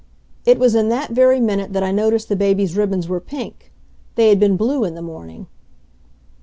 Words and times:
It 0.45 0.57
was 0.57 0.73
in 0.73 0.89
that 0.89 1.11
very 1.11 1.39
minute 1.39 1.73
that 1.73 1.83
I 1.83 1.91
noticed 1.91 2.27
the 2.27 2.35
baby's 2.35 2.75
ribbons 2.75 3.07
were 3.07 3.19
pink; 3.19 3.71
they 4.15 4.29
had 4.29 4.39
been 4.39 4.57
blue 4.57 4.83
in 4.83 4.95
the 4.95 5.01
morning. 5.03 5.45